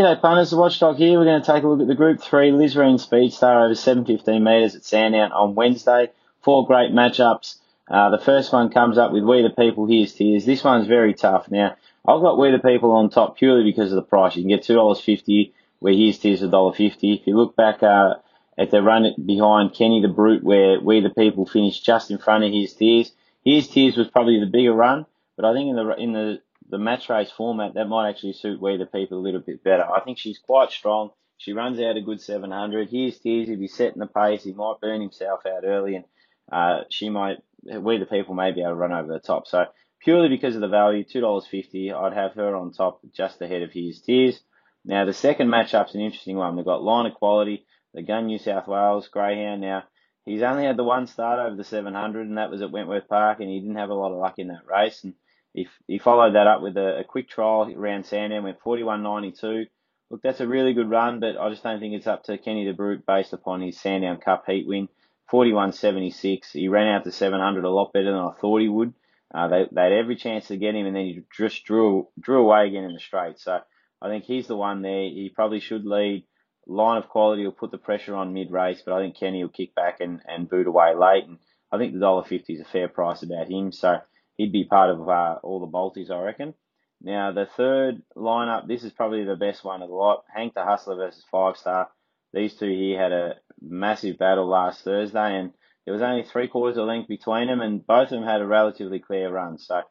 G'day 0.00 0.18
punters, 0.18 0.50
the 0.50 0.56
Watchdog 0.56 0.96
here. 0.96 1.18
We're 1.18 1.26
going 1.26 1.42
to 1.42 1.46
take 1.46 1.62
a 1.62 1.68
look 1.68 1.82
at 1.82 1.86
the 1.86 1.94
Group 1.94 2.22
3 2.22 2.52
Lisreen 2.52 2.94
Speedstar 2.94 3.66
over 3.66 3.74
715 3.74 4.42
metres 4.42 4.74
at 4.74 4.82
Sandown 4.82 5.30
on 5.30 5.54
Wednesday. 5.54 6.08
Four 6.40 6.66
great 6.66 6.90
matchups. 6.90 7.56
Uh, 7.86 8.08
the 8.08 8.16
first 8.16 8.50
one 8.50 8.70
comes 8.70 8.96
up 8.96 9.12
with 9.12 9.24
We 9.24 9.42
the 9.42 9.50
People, 9.50 9.86
Here's 9.86 10.14
Tears. 10.14 10.46
This 10.46 10.64
one's 10.64 10.86
very 10.86 11.12
tough. 11.12 11.50
Now, 11.50 11.76
I've 12.08 12.22
got 12.22 12.38
We 12.38 12.50
the 12.50 12.58
People 12.60 12.92
on 12.92 13.10
top 13.10 13.36
purely 13.36 13.62
because 13.62 13.92
of 13.92 13.96
the 13.96 14.02
price. 14.02 14.36
You 14.36 14.42
can 14.42 14.48
get 14.48 14.62
$2.50 14.62 15.52
where 15.80 15.92
Here's 15.92 16.18
Tears 16.18 16.40
$1.50. 16.40 17.20
If 17.20 17.26
you 17.26 17.36
look 17.36 17.54
back 17.54 17.82
uh, 17.82 18.14
at 18.56 18.70
the 18.70 18.80
run 18.80 19.04
behind 19.22 19.74
Kenny 19.74 20.00
the 20.00 20.08
Brute 20.08 20.42
where 20.42 20.80
We 20.80 21.02
the 21.02 21.10
People 21.10 21.44
finished 21.44 21.84
just 21.84 22.10
in 22.10 22.16
front 22.16 22.44
of 22.44 22.52
Here's 22.52 22.72
Tears, 22.72 23.12
Here's 23.44 23.68
Tears 23.68 23.98
was 23.98 24.08
probably 24.08 24.40
the 24.40 24.46
bigger 24.46 24.72
run, 24.72 25.04
but 25.36 25.44
I 25.44 25.52
think 25.52 25.68
in 25.68 25.76
the 25.76 25.94
in 25.98 26.12
the 26.14 26.40
the 26.70 26.78
match 26.78 27.08
race 27.08 27.30
format, 27.30 27.74
that 27.74 27.88
might 27.88 28.08
actually 28.08 28.32
suit 28.32 28.60
We 28.60 28.76
the 28.76 28.86
People 28.86 29.18
a 29.18 29.20
little 29.20 29.40
bit 29.40 29.64
better. 29.64 29.84
I 29.84 30.00
think 30.00 30.18
she's 30.18 30.38
quite 30.38 30.70
strong. 30.70 31.10
She 31.36 31.52
runs 31.52 31.80
out 31.80 31.96
a 31.96 32.02
good 32.02 32.20
700. 32.20 32.90
Here's 32.90 33.18
Tears. 33.18 33.48
If 33.48 33.58
he's 33.58 33.74
setting 33.74 33.98
the 33.98 34.06
pace, 34.06 34.44
he 34.44 34.52
might 34.52 34.80
burn 34.80 35.00
himself 35.00 35.40
out 35.46 35.64
early, 35.64 35.96
and 35.96 36.04
uh, 36.52 36.82
she 36.90 37.08
might. 37.08 37.38
We 37.62 37.98
the 37.98 38.06
People 38.06 38.34
may 38.34 38.52
be 38.52 38.60
able 38.60 38.70
to 38.70 38.76
run 38.76 38.92
over 38.92 39.12
the 39.12 39.20
top. 39.20 39.46
So 39.46 39.66
purely 40.00 40.28
because 40.28 40.54
of 40.54 40.60
the 40.60 40.68
value, 40.68 41.04
two 41.04 41.20
dollars 41.20 41.46
fifty, 41.46 41.92
I'd 41.92 42.12
have 42.12 42.34
her 42.34 42.54
on 42.54 42.72
top, 42.72 43.00
just 43.12 43.42
ahead 43.42 43.62
of 43.62 43.72
Here's 43.72 44.00
Tears. 44.00 44.40
Now 44.84 45.04
the 45.04 45.12
second 45.12 45.48
matchup's 45.48 45.94
an 45.94 46.00
interesting 46.00 46.36
one. 46.36 46.56
We've 46.56 46.64
got 46.64 46.82
Line 46.82 47.06
of 47.06 47.14
Quality, 47.14 47.66
the 47.94 48.02
Gun 48.02 48.26
New 48.26 48.38
South 48.38 48.68
Wales 48.68 49.08
Greyhound. 49.08 49.60
Now 49.60 49.84
he's 50.24 50.42
only 50.42 50.64
had 50.64 50.76
the 50.76 50.84
one 50.84 51.06
start 51.06 51.38
over 51.38 51.56
the 51.56 51.64
700, 51.64 52.26
and 52.26 52.38
that 52.38 52.50
was 52.50 52.62
at 52.62 52.70
Wentworth 52.70 53.08
Park, 53.08 53.40
and 53.40 53.48
he 53.48 53.60
didn't 53.60 53.76
have 53.76 53.90
a 53.90 53.94
lot 53.94 54.12
of 54.12 54.18
luck 54.18 54.38
in 54.38 54.48
that 54.48 54.66
race. 54.66 55.04
And 55.04 55.14
he, 55.52 55.68
he 55.86 55.98
followed 55.98 56.34
that 56.34 56.46
up 56.46 56.62
with 56.62 56.76
a, 56.76 57.00
a 57.00 57.04
quick 57.04 57.28
trial 57.28 57.72
around 57.76 58.06
Sandown, 58.06 58.44
went 58.44 58.60
41.92. 58.60 59.66
Look, 60.10 60.22
that's 60.22 60.40
a 60.40 60.48
really 60.48 60.74
good 60.74 60.90
run, 60.90 61.20
but 61.20 61.36
I 61.36 61.50
just 61.50 61.62
don't 61.62 61.80
think 61.80 61.94
it's 61.94 62.06
up 62.06 62.24
to 62.24 62.38
Kenny 62.38 62.66
the 62.66 62.72
Brute 62.72 63.06
based 63.06 63.32
upon 63.32 63.60
his 63.60 63.80
Sandown 63.80 64.18
Cup 64.18 64.44
heat 64.46 64.66
win. 64.66 64.88
41.76. 65.32 66.50
He 66.52 66.68
ran 66.68 66.88
out 66.88 67.04
to 67.04 67.12
700 67.12 67.64
a 67.64 67.70
lot 67.70 67.92
better 67.92 68.06
than 68.12 68.20
I 68.20 68.32
thought 68.40 68.60
he 68.60 68.68
would. 68.68 68.94
Uh, 69.32 69.48
they, 69.48 69.66
they 69.70 69.82
had 69.82 69.92
every 69.92 70.16
chance 70.16 70.48
to 70.48 70.56
get 70.56 70.74
him, 70.74 70.86
and 70.86 70.96
then 70.96 71.04
he 71.04 71.22
just 71.36 71.64
drew 71.64 72.08
drew 72.18 72.42
away 72.42 72.66
again 72.66 72.82
in 72.82 72.94
the 72.94 72.98
straight. 72.98 73.38
So 73.38 73.60
I 74.02 74.08
think 74.08 74.24
he's 74.24 74.48
the 74.48 74.56
one 74.56 74.82
there. 74.82 75.02
He 75.02 75.30
probably 75.32 75.60
should 75.60 75.86
lead. 75.86 76.24
Line 76.66 76.98
of 76.98 77.08
quality 77.08 77.44
will 77.44 77.52
put 77.52 77.70
the 77.70 77.78
pressure 77.78 78.16
on 78.16 78.32
mid 78.32 78.50
race, 78.50 78.82
but 78.84 78.92
I 78.92 79.00
think 79.00 79.16
Kenny 79.16 79.42
will 79.42 79.50
kick 79.50 79.74
back 79.76 80.00
and, 80.00 80.20
and 80.26 80.48
boot 80.48 80.66
away 80.66 80.94
late. 80.96 81.26
And 81.28 81.38
I 81.70 81.78
think 81.78 81.92
the 81.92 82.00
dollar 82.00 82.24
fifty 82.24 82.54
is 82.54 82.60
a 82.60 82.64
fair 82.64 82.88
price 82.88 83.22
about 83.22 83.48
him. 83.48 83.70
So 83.70 84.00
he'd 84.40 84.52
be 84.52 84.64
part 84.64 84.88
of 84.88 85.06
uh, 85.06 85.36
all 85.42 85.60
the 85.60 85.66
Balties, 85.66 86.10
I 86.10 86.18
reckon. 86.22 86.54
Now, 87.02 87.32
the 87.32 87.46
third 87.56 88.02
lineup, 88.16 88.66
this 88.66 88.84
is 88.84 88.92
probably 88.92 89.24
the 89.24 89.36
best 89.36 89.64
one 89.64 89.82
of 89.82 89.88
the 89.90 89.94
lot. 89.94 90.24
Hank 90.34 90.54
the 90.54 90.64
Hustler 90.64 90.96
versus 90.96 91.24
Five 91.30 91.58
Star. 91.58 91.88
These 92.32 92.54
two 92.54 92.68
here 92.68 92.98
had 92.98 93.12
a 93.12 93.34
massive 93.60 94.18
battle 94.18 94.48
last 94.48 94.82
Thursday, 94.82 95.38
and 95.38 95.52
there 95.84 95.92
was 95.92 96.02
only 96.02 96.22
three 96.22 96.48
quarters 96.48 96.78
of 96.78 96.86
length 96.86 97.08
between 97.08 97.48
them, 97.48 97.60
and 97.60 97.86
both 97.86 98.04
of 98.04 98.10
them 98.10 98.22
had 98.22 98.40
a 98.40 98.46
relatively 98.46 98.98
clear 98.98 99.30
run. 99.30 99.58
So 99.58 99.82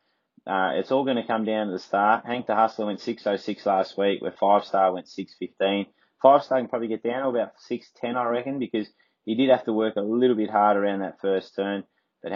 uh, 0.47 0.71
it's 0.75 0.91
all 0.91 1.03
going 1.03 1.17
to 1.17 1.27
come 1.27 1.45
down 1.45 1.67
to 1.67 1.73
the 1.73 1.79
start. 1.79 2.25
Hank 2.25 2.47
the 2.47 2.55
Hustler 2.55 2.87
went 2.87 2.99
6.06 2.99 3.65
last 3.67 3.97
week, 3.99 4.21
where 4.21 4.31
Five 4.31 4.65
Star 4.65 4.91
went 4.91 5.07
6.15. 5.07 5.85
Five 6.23 6.43
Star 6.43 6.59
can 6.59 6.69
probably 6.69 6.87
get 6.87 7.03
down 7.03 7.21
to 7.21 7.29
about 7.29 7.51
6.10, 7.69 8.15
I 8.15 8.25
reckon, 8.25 8.57
because 8.57 8.87
he 9.25 9.35
did 9.35 9.49
have 9.49 9.65
to 9.65 9.73
work 9.73 9.95
a 9.95 10.01
little 10.01 10.35
bit 10.35 10.49
hard 10.49 10.75
around 10.75 11.01
that 11.01 11.21
first 11.21 11.55
turn 11.55 11.83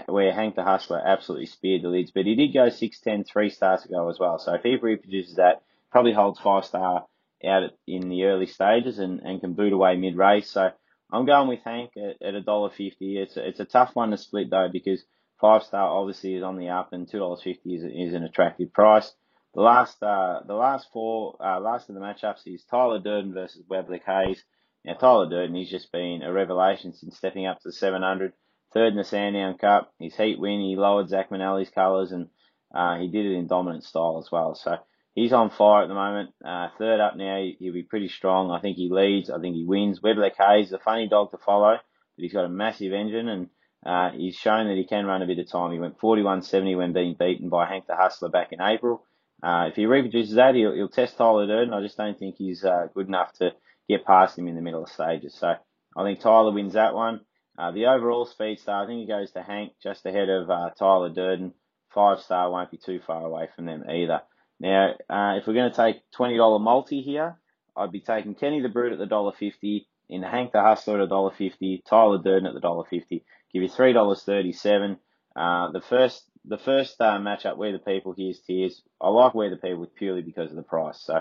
where 0.07 0.33
Hank 0.33 0.55
the 0.55 0.63
Hustler 0.63 1.01
absolutely 1.05 1.47
speared 1.47 1.81
the 1.81 1.89
lids. 1.89 2.11
But 2.11 2.25
he 2.25 2.35
did 2.35 2.53
go 2.53 2.67
6'10", 2.67 3.27
three 3.27 3.49
stars 3.49 3.85
ago 3.85 4.09
as 4.09 4.19
well. 4.19 4.39
So 4.39 4.53
if 4.53 4.63
he 4.63 4.75
reproduces 4.75 5.35
that, 5.35 5.63
probably 5.91 6.13
holds 6.13 6.39
five 6.39 6.65
star 6.65 7.05
out 7.45 7.71
in 7.87 8.09
the 8.09 8.23
early 8.23 8.45
stages 8.45 8.99
and, 8.99 9.19
and 9.19 9.41
can 9.41 9.53
boot 9.53 9.73
away 9.73 9.97
mid 9.97 10.17
race. 10.17 10.49
So 10.49 10.71
I'm 11.11 11.25
going 11.25 11.47
with 11.47 11.59
Hank 11.63 11.91
at, 11.97 12.21
at 12.21 12.45
$1.50. 12.45 12.93
It's 12.99 13.37
a, 13.37 13.47
it's 13.47 13.59
a 13.59 13.65
tough 13.65 13.91
one 13.95 14.11
to 14.11 14.17
split 14.17 14.49
though 14.49 14.69
because 14.71 15.03
five 15.39 15.63
star 15.63 15.89
obviously 15.89 16.35
is 16.35 16.43
on 16.43 16.57
the 16.57 16.69
up 16.69 16.93
and 16.93 17.07
$2.50 17.07 17.57
is, 17.65 17.83
is 17.83 18.13
an 18.13 18.23
attractive 18.23 18.73
price. 18.73 19.11
The 19.53 19.61
last 19.61 20.01
uh, 20.01 20.39
the 20.47 20.55
last 20.55 20.87
four 20.91 21.35
uh, 21.39 21.59
last 21.59 21.87
of 21.89 21.95
the 21.95 22.01
matchups 22.01 22.47
is 22.47 22.63
Tyler 22.63 22.99
Durden 22.99 23.33
versus 23.33 23.61
Webley 23.69 24.01
Hayes. 24.03 24.43
Now 24.83 24.95
Tyler 24.95 25.29
Durden, 25.29 25.55
he's 25.55 25.69
just 25.69 25.91
been 25.91 26.23
a 26.23 26.33
revelation 26.33 26.93
since 26.93 27.17
stepping 27.17 27.45
up 27.45 27.59
to 27.59 27.67
the 27.69 27.73
700 27.73 28.33
third 28.73 28.93
in 28.93 28.97
the 28.97 29.03
Sandown 29.03 29.57
Cup. 29.57 29.93
His 29.99 30.15
heat 30.15 30.39
win, 30.39 30.61
he 30.61 30.75
lowered 30.75 31.09
Zach 31.09 31.29
Manelli's 31.29 31.69
colours 31.69 32.11
and 32.11 32.29
uh, 32.73 32.97
he 32.97 33.07
did 33.07 33.25
it 33.25 33.35
in 33.35 33.47
dominant 33.47 33.83
style 33.83 34.17
as 34.23 34.31
well. 34.31 34.55
So 34.55 34.77
he's 35.15 35.33
on 35.33 35.49
fire 35.49 35.83
at 35.83 35.87
the 35.87 35.93
moment. 35.93 36.31
Uh, 36.43 36.69
third 36.77 36.99
up 36.99 37.15
now, 37.15 37.43
he'll 37.59 37.73
be 37.73 37.83
pretty 37.83 38.07
strong. 38.07 38.51
I 38.51 38.59
think 38.59 38.77
he 38.77 38.89
leads. 38.89 39.29
I 39.29 39.39
think 39.39 39.55
he 39.55 39.65
wins. 39.65 40.01
Webley 40.01 40.31
Hayes 40.37 40.67
is 40.67 40.73
a 40.73 40.79
funny 40.79 41.07
dog 41.07 41.31
to 41.31 41.37
follow, 41.37 41.75
but 41.75 42.21
he's 42.21 42.33
got 42.33 42.45
a 42.45 42.49
massive 42.49 42.93
engine 42.93 43.29
and 43.29 43.49
uh, 43.85 44.11
he's 44.11 44.35
shown 44.35 44.67
that 44.67 44.77
he 44.77 44.85
can 44.85 45.05
run 45.05 45.21
a 45.21 45.27
bit 45.27 45.39
of 45.39 45.49
time. 45.49 45.71
He 45.71 45.79
went 45.79 45.99
41.70 45.99 46.77
when 46.77 46.93
being 46.93 47.15
beaten 47.19 47.49
by 47.49 47.67
Hank 47.67 47.85
the 47.87 47.95
Hustler 47.95 48.29
back 48.29 48.51
in 48.51 48.61
April. 48.61 49.03
Uh, 49.41 49.67
if 49.69 49.75
he 49.75 49.85
reproduces 49.85 50.35
that, 50.35 50.55
he'll, 50.55 50.73
he'll 50.73 50.87
test 50.87 51.17
Tyler 51.17 51.45
Durden. 51.45 51.73
I 51.73 51.81
just 51.81 51.97
don't 51.97 52.17
think 52.17 52.35
he's 52.37 52.63
uh, 52.63 52.87
good 52.93 53.07
enough 53.07 53.33
to 53.39 53.51
get 53.89 54.05
past 54.05 54.37
him 54.37 54.47
in 54.47 54.55
the 54.55 54.61
middle 54.61 54.83
of 54.83 54.89
stages. 54.89 55.35
So 55.37 55.53
I 55.97 56.03
think 56.03 56.21
Tyler 56.21 56.53
wins 56.53 56.73
that 56.73 56.93
one. 56.95 57.21
Uh, 57.57 57.71
the 57.71 57.85
overall 57.85 58.25
speed 58.25 58.59
star, 58.59 58.83
I 58.83 58.87
think 58.87 59.03
it 59.03 59.11
goes 59.11 59.31
to 59.31 59.43
Hank 59.43 59.73
just 59.81 60.05
ahead 60.05 60.29
of 60.29 60.49
uh, 60.49 60.71
Tyler 60.77 61.09
Durden. 61.09 61.53
Five 61.93 62.19
star 62.21 62.49
won't 62.49 62.71
be 62.71 62.77
too 62.77 62.99
far 63.05 63.23
away 63.23 63.47
from 63.55 63.65
them 63.65 63.83
either. 63.89 64.21
Now, 64.59 64.93
uh, 65.09 65.37
if 65.37 65.45
we're 65.45 65.53
going 65.53 65.71
to 65.71 65.75
take 65.75 66.01
$20 66.17 66.61
multi 66.61 67.01
here, 67.01 67.37
I'd 67.75 67.91
be 67.91 67.99
taking 67.99 68.35
Kenny 68.35 68.61
the 68.61 68.69
Brute 68.69 68.93
at 68.93 68.99
the 68.99 69.05
$1.50, 69.05 69.85
in 70.09 70.23
Hank 70.23 70.51
the 70.51 70.61
Hustler 70.61 71.01
at 71.01 71.09
the 71.09 71.15
$1.50, 71.15 71.83
Tyler 71.85 72.19
Durden 72.23 72.47
at 72.47 72.53
the 72.53 72.61
$1.50. 72.61 73.21
Give 73.51 73.61
you 73.61 73.69
$3.37. 73.69 74.97
Uh, 75.35 75.71
the 75.71 75.81
first 75.81 76.23
the 76.45 76.57
first 76.57 76.99
uh, 76.99 77.17
matchup, 77.19 77.57
We 77.57 77.71
the 77.71 77.79
People, 77.79 78.13
here's 78.17 78.39
Tears. 78.41 78.81
I 78.99 79.09
like 79.09 79.33
We 79.33 79.49
the 79.49 79.55
People 79.55 79.79
with 79.79 79.95
purely 79.95 80.21
because 80.21 80.49
of 80.49 80.57
the 80.57 80.63
price. 80.63 81.01
So, 81.01 81.19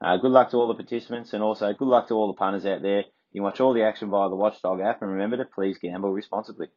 uh, 0.00 0.16
good 0.16 0.30
luck 0.30 0.50
to 0.50 0.56
all 0.56 0.68
the 0.68 0.74
participants 0.74 1.32
and 1.34 1.42
also 1.42 1.72
good 1.72 1.88
luck 1.88 2.08
to 2.08 2.14
all 2.14 2.28
the 2.28 2.38
punters 2.38 2.66
out 2.66 2.82
there. 2.82 3.04
You 3.32 3.40
can 3.40 3.44
watch 3.44 3.60
all 3.60 3.72
the 3.72 3.84
action 3.84 4.10
via 4.10 4.28
the 4.28 4.36
Watchdog 4.36 4.80
app 4.80 5.02
and 5.02 5.10
remember 5.10 5.38
to 5.38 5.44
please 5.46 5.78
gamble 5.78 6.12
responsibly. 6.12 6.68